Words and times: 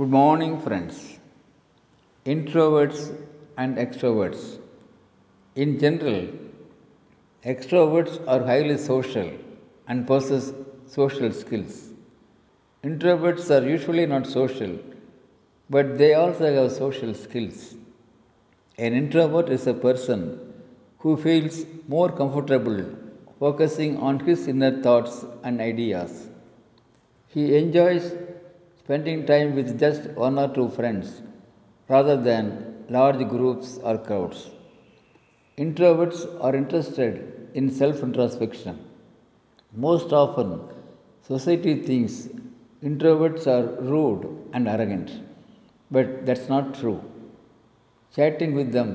Good 0.00 0.12
morning, 0.16 0.52
friends. 0.64 1.18
Introverts 2.24 3.00
and 3.58 3.76
extroverts. 3.76 4.58
In 5.54 5.78
general, 5.78 6.28
extroverts 7.44 8.14
are 8.26 8.42
highly 8.50 8.78
social 8.78 9.30
and 9.86 10.06
possess 10.06 10.54
social 10.86 11.30
skills. 11.32 11.90
Introverts 12.82 13.50
are 13.56 13.68
usually 13.68 14.06
not 14.06 14.26
social, 14.26 14.78
but 15.68 15.98
they 15.98 16.14
also 16.14 16.50
have 16.54 16.72
social 16.72 17.12
skills. 17.12 17.74
An 18.78 18.94
introvert 18.94 19.50
is 19.50 19.66
a 19.66 19.74
person 19.74 20.22
who 21.00 21.18
feels 21.18 21.66
more 21.88 22.10
comfortable 22.10 22.82
focusing 23.38 23.98
on 23.98 24.20
his 24.20 24.48
inner 24.48 24.74
thoughts 24.80 25.26
and 25.42 25.60
ideas. 25.60 26.28
He 27.28 27.54
enjoys 27.58 28.12
spending 28.80 29.20
time 29.30 29.50
with 29.58 29.68
just 29.82 30.02
one 30.26 30.36
or 30.42 30.48
two 30.56 30.68
friends 30.76 31.08
rather 31.94 32.16
than 32.28 32.46
large 32.96 33.22
groups 33.34 33.68
or 33.88 33.96
crowds. 34.06 34.40
Introverts 35.64 36.20
are 36.46 36.54
interested 36.60 37.14
in 37.58 37.66
self 37.80 37.98
introspection. 38.06 38.76
Most 39.86 40.12
often, 40.22 40.50
society 41.30 41.74
thinks 41.88 42.14
introverts 42.90 43.44
are 43.54 43.66
rude 43.92 44.24
and 44.54 44.66
arrogant, 44.74 45.10
but 45.96 46.08
that's 46.26 46.48
not 46.54 46.74
true. 46.80 47.00
Chatting 48.16 48.54
with 48.60 48.72
them, 48.78 48.90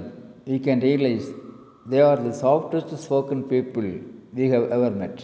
we 0.46 0.58
can 0.68 0.80
realize 0.90 1.28
they 1.86 2.02
are 2.10 2.18
the 2.28 2.34
softest 2.34 2.90
spoken 3.06 3.42
people 3.54 3.90
we 4.34 4.48
have 4.56 4.66
ever 4.78 4.92
met. 5.04 5.20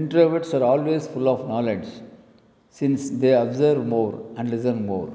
Introverts 0.00 0.52
are 0.58 0.64
always 0.72 1.06
full 1.06 1.28
of 1.34 1.46
knowledge 1.52 1.90
since 2.78 3.02
they 3.22 3.32
observe 3.44 3.80
more 3.86 4.12
and 4.36 4.50
listen 4.50 4.84
more. 4.86 5.10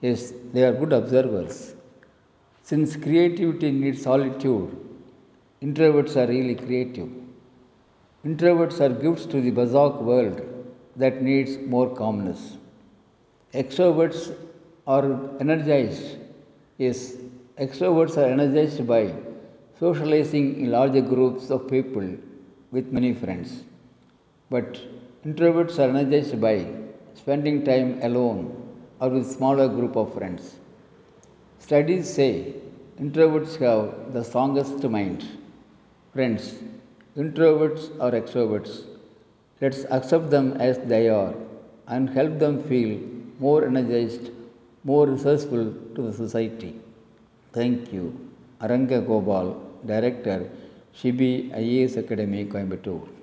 Yes, 0.00 0.32
they 0.52 0.62
are 0.64 0.72
good 0.72 0.92
observers. 0.92 1.74
Since 2.62 2.96
creativity 2.96 3.70
needs 3.70 4.02
solitude, 4.02 4.70
introverts 5.60 6.16
are 6.20 6.28
really 6.28 6.54
creative. 6.54 7.10
Introverts 8.24 8.80
are 8.80 8.94
gifts 9.04 9.26
to 9.32 9.40
the 9.40 9.50
bizarre 9.50 9.96
world 10.10 10.40
that 10.96 11.22
needs 11.22 11.58
more 11.74 11.88
calmness. 11.94 12.56
Extroverts 13.52 14.34
are 14.86 15.06
energized. 15.40 16.16
Yes, 16.78 17.14
extroverts 17.58 18.16
are 18.16 18.30
energized 18.36 18.86
by 18.86 19.14
socializing 19.78 20.46
in 20.60 20.70
larger 20.70 21.02
groups 21.02 21.50
of 21.50 21.68
people 21.68 22.08
with 22.70 22.92
many 22.98 23.12
friends. 23.14 23.62
But 24.50 24.80
introverts 25.24 25.78
are 25.78 25.90
energized 25.94 26.40
by 26.40 26.56
spending 27.20 27.64
time 27.64 27.90
alone 28.08 28.40
or 29.00 29.08
with 29.10 29.26
smaller 29.36 29.68
group 29.68 29.96
of 29.96 30.14
friends. 30.14 30.54
Studies 31.66 32.12
say 32.18 32.54
introverts 33.00 33.54
have 33.64 34.12
the 34.14 34.22
strongest 34.28 34.82
mind. 34.96 35.26
Friends, 36.14 36.54
introverts 37.16 37.84
or 38.04 38.10
extroverts, 38.20 38.84
let's 39.60 39.84
accept 39.96 40.30
them 40.30 40.52
as 40.68 40.78
they 40.92 41.08
are 41.08 41.34
and 41.86 42.10
help 42.10 42.38
them 42.38 42.62
feel 42.70 42.98
more 43.38 43.64
energized, 43.64 44.30
more 44.84 45.06
resourceful 45.06 45.74
to 45.94 46.02
the 46.02 46.12
society. 46.12 46.74
Thank 47.52 47.92
you. 47.92 48.06
Aranga 48.60 49.04
Gopal, 49.06 49.48
Director, 49.86 50.50
Shibi 50.94 51.50
IAS 51.52 51.96
Academy, 51.96 52.44
Coimbatore. 52.44 53.17